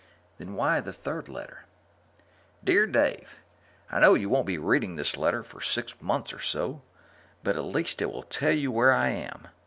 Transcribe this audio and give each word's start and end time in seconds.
Then 0.39 0.55
why 0.55 0.79
the 0.79 0.93
third 0.93 1.29
letter? 1.29 1.65
Dear 2.63 2.87
Dave, 2.87 3.35
I 3.91 3.99
know 3.99 4.15
you 4.15 4.29
won't 4.29 4.47
be 4.47 4.57
reading 4.57 4.95
this 4.95 5.15
letter 5.15 5.43
for 5.43 5.61
six 5.61 5.93
months 6.01 6.33
or 6.33 6.39
so, 6.39 6.81
but 7.43 7.55
at 7.55 7.63
least 7.65 8.01
it 8.01 8.11
will 8.11 8.23
tell 8.23 8.51
you 8.51 8.71
where 8.71 8.93
I 8.93 9.09
am. 9.09 9.49